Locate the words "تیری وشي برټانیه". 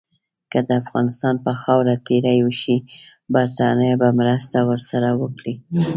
2.07-3.95